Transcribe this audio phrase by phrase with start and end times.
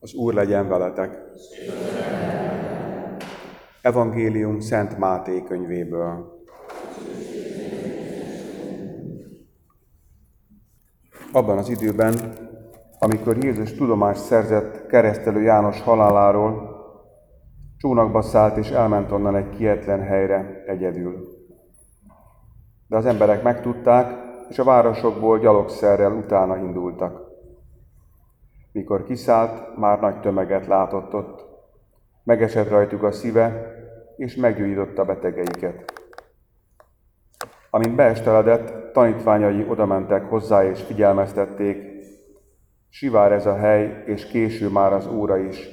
[0.00, 1.18] Az Úr legyen veletek.
[3.82, 6.42] Evangélium Szent Máté könyvéből.
[11.32, 12.14] Abban az időben,
[12.98, 16.76] amikor Jézus tudomást szerzett keresztelő János haláláról,
[17.76, 21.28] csónakba szállt és elment onnan egy kietlen helyre egyedül.
[22.86, 24.12] De az emberek megtudták,
[24.48, 27.27] és a városokból gyalogszerrel utána indultak.
[28.78, 31.44] Mikor kiszállt, már nagy tömeget látott ott.
[32.24, 33.74] Megesett rajtuk a szíve,
[34.16, 35.92] és meggyógyította betegeiket.
[37.70, 41.82] Amint beesteledett, tanítványai odamentek hozzá és figyelmeztették,
[42.88, 45.68] sivár ez a hely, és késő már az óra is.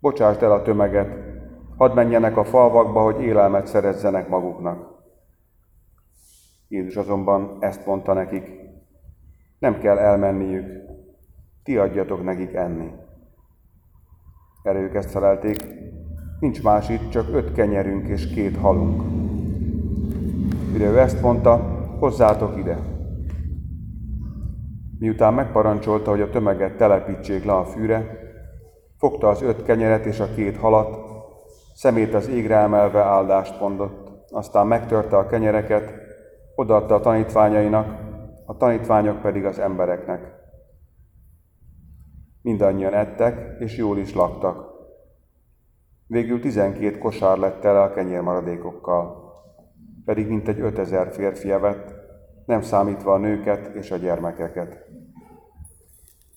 [0.00, 1.18] Bocsásd el a tömeget,
[1.76, 4.94] hadd menjenek a falvakba, hogy élelmet szerezzenek maguknak.
[6.68, 8.50] Jézus azonban ezt mondta nekik,
[9.58, 10.85] nem kell elmenniük,
[11.66, 12.92] ti adjatok nekik enni.
[14.62, 15.66] Erre ők ezt felelték,
[16.40, 19.02] nincs más itt, csak öt kenyerünk és két halunk.
[20.72, 21.56] Mire ő ezt mondta,
[21.98, 22.78] hozzátok ide.
[24.98, 28.18] Miután megparancsolta, hogy a tömeget telepítsék le a fűre,
[28.98, 30.98] fogta az öt kenyeret és a két halat,
[31.74, 35.92] szemét az égre emelve áldást mondott, aztán megtörte a kenyereket,
[36.54, 37.98] odaadta a tanítványainak,
[38.44, 40.35] a tanítványok pedig az embereknek.
[42.46, 44.70] Mindannyian ettek, és jól is laktak.
[46.06, 49.32] Végül tizenkét kosár lett tele a kenyérmaradékokkal,
[50.04, 51.94] pedig mintegy ötezer férfi evett,
[52.44, 54.84] nem számítva a nőket és a gyermekeket.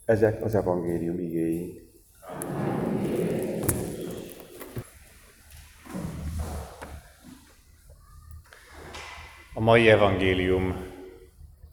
[0.06, 1.92] Ezek az evangélium igéi.
[9.54, 10.76] A mai evangélium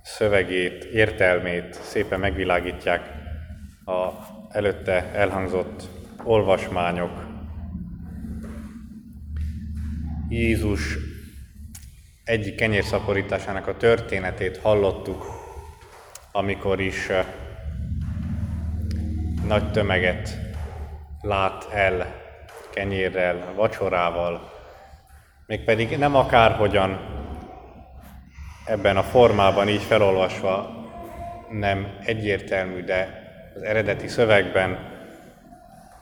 [0.02, 3.25] szövegét, értelmét szépen megvilágítják
[3.86, 4.12] a
[4.48, 5.88] előtte elhangzott
[6.24, 7.26] olvasmányok.
[10.28, 10.96] Jézus
[12.24, 15.26] egyik kenyérszaporításának a történetét hallottuk,
[16.32, 17.06] amikor is
[19.46, 20.38] nagy tömeget
[21.20, 22.06] lát el
[22.70, 24.52] kenyérrel, vacsorával,
[25.46, 26.98] mégpedig nem akárhogyan
[28.64, 30.70] ebben a formában így felolvasva
[31.50, 33.25] nem egyértelmű, de
[33.56, 34.78] az eredeti szövegben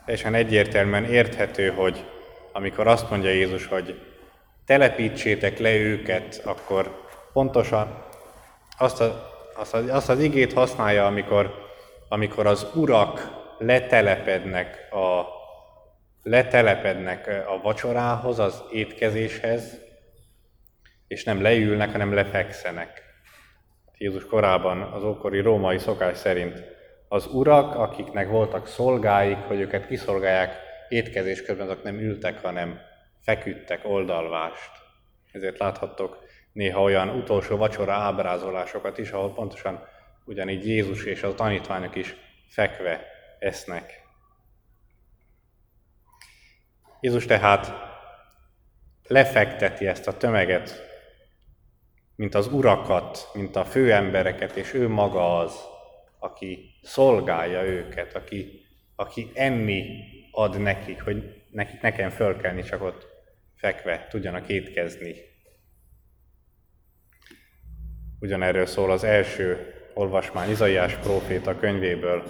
[0.05, 2.05] teljesen egyértelműen érthető, hogy
[2.53, 4.01] amikor azt mondja Jézus, hogy
[4.67, 8.05] telepítsétek le őket, akkor pontosan
[8.79, 11.55] azt, a, azt, a, azt az igét használja, amikor,
[12.09, 15.23] amikor az urak letelepednek a,
[16.23, 19.81] letelepednek a vacsorához, az étkezéshez,
[21.07, 23.03] és nem leülnek, hanem lefekszenek.
[23.99, 26.74] Jézus korában az ókori római szokás szerint
[27.15, 30.57] az urak, akiknek voltak szolgáik, hogy őket kiszolgálják,
[30.89, 32.81] étkezés közben azok nem ültek, hanem
[33.21, 34.71] feküdtek oldalvást.
[35.33, 39.87] Ezért láthattok néha olyan utolsó vacsora ábrázolásokat is, ahol pontosan
[40.25, 42.17] ugyanígy Jézus és a tanítványok is
[42.49, 43.07] fekve
[43.39, 44.03] esznek.
[47.01, 47.73] Jézus tehát
[49.07, 50.83] lefekteti ezt a tömeget,
[52.17, 55.73] mint az urakat, mint a főembereket, és ő maga az,
[56.25, 63.07] aki szolgálja őket, aki, aki enni ad nekik, hogy nekik nekem fölkelni, csak ott
[63.55, 65.15] fekve tudjanak étkezni.
[68.21, 72.25] Ugyanerről szól az első olvasmány Izaiás próféta könyvéből,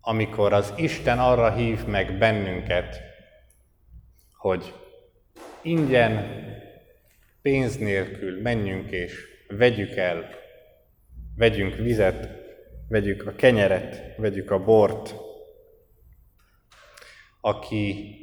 [0.00, 3.00] amikor az Isten arra hív meg bennünket,
[4.32, 4.74] hogy
[5.62, 6.38] ingyen,
[7.42, 10.38] pénz nélkül menjünk és vegyük el
[11.40, 12.28] Vegyünk vizet,
[12.88, 15.14] vegyük a kenyeret, vegyük a bort.
[17.40, 18.14] Aki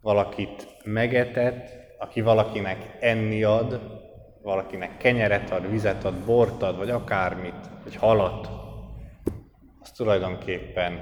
[0.00, 3.80] valakit megetett, aki valakinek enni ad,
[4.42, 8.48] valakinek kenyeret ad, vizet ad, bort ad, vagy akármit, vagy halat,
[9.80, 11.00] az tulajdonképpen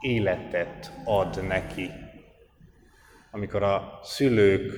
[0.00, 1.90] életet ad neki.
[3.30, 4.72] Amikor a szülők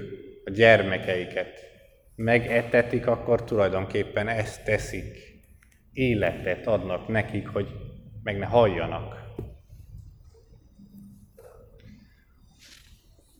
[0.45, 1.76] a gyermekeiket
[2.17, 5.35] megetetik, akkor tulajdonképpen ezt teszik.
[5.93, 7.69] Életet adnak nekik, hogy
[8.23, 9.25] meg ne halljanak.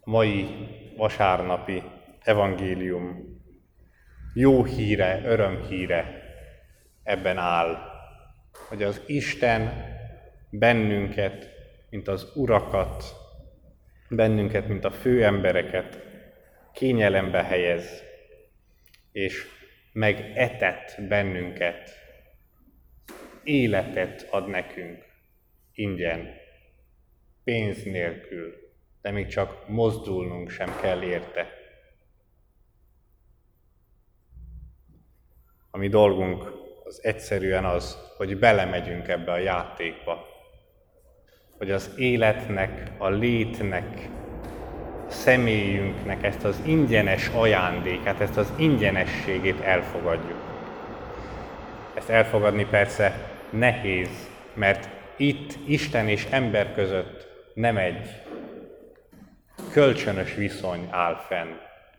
[0.01, 0.49] A mai
[0.97, 1.83] vasárnapi
[2.23, 3.35] evangélium
[4.35, 6.23] jó híre, örömhíre
[7.03, 7.79] ebben áll,
[8.69, 9.73] hogy az Isten
[10.51, 11.49] bennünket,
[11.91, 13.05] mint az urakat,
[14.09, 15.99] bennünket, mint a főembereket
[16.73, 18.03] kényelembe helyez,
[19.17, 19.47] és
[19.93, 22.05] megetett bennünket.
[23.43, 25.05] életet ad nekünk
[25.73, 26.35] ingyen,
[27.45, 28.55] pénz nélkül,
[29.01, 31.49] de még csak mozdulnunk sem kell érte.
[35.71, 36.53] A mi dolgunk
[36.85, 40.27] az egyszerűen az, hogy belemegyünk ebbe a játékba,
[41.57, 44.09] hogy az életnek, a létnek,
[45.09, 50.39] személyünknek ezt az ingyenes ajándékát, ezt az ingyenességét elfogadjuk.
[51.95, 58.09] Ezt elfogadni persze nehéz, mert itt Isten és ember között nem egy
[59.73, 61.53] kölcsönös viszony áll fenn.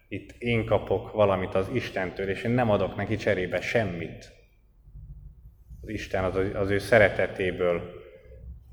[0.07, 4.31] Itt én kapok valamit az Istentől, és én nem adok neki cserébe semmit.
[5.81, 8.05] Az Isten az, az ő szeretetéből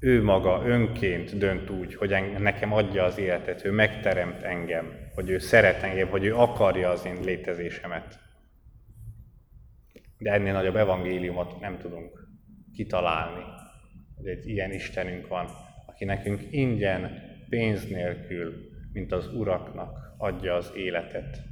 [0.05, 5.39] ő maga önként dönt úgy, hogy nekem adja az életet, ő megteremt engem, hogy ő
[5.39, 8.19] szeret engem, hogy ő akarja az én létezésemet.
[10.19, 12.29] De ennél nagyobb evangéliumot nem tudunk
[12.75, 13.43] kitalálni,
[14.17, 15.47] hogy egy ilyen Istenünk van,
[15.87, 17.11] aki nekünk ingyen,
[17.49, 18.55] pénz nélkül,
[18.93, 21.43] mint az uraknak adja az életet.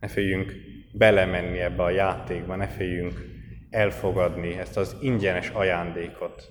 [0.00, 0.52] Ne féljünk
[0.92, 3.33] belemenni ebbe a játékba, ne féljünk
[3.74, 6.48] elfogadni ezt az ingyenes ajándékot.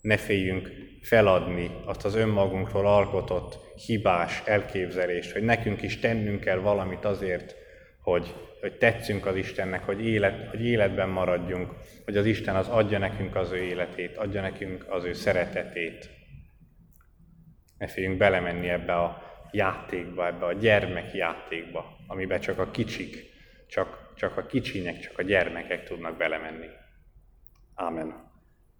[0.00, 0.70] Ne féljünk
[1.02, 7.56] feladni azt az önmagunkról alkotott hibás elképzelést, hogy nekünk is tennünk kell valamit azért,
[8.02, 11.72] hogy, hogy tetszünk az Istennek, hogy, élet, hogy életben maradjunk,
[12.04, 16.10] hogy az Isten az adja nekünk az ő életét, adja nekünk az ő szeretetét.
[17.78, 23.30] Ne féljünk belemenni ebbe a játékba, ebbe a gyermek játékba, amiben csak a kicsik,
[23.68, 26.68] csak csak a kicsinyek, csak a gyermekek tudnak belemenni.
[27.74, 28.31] Amen.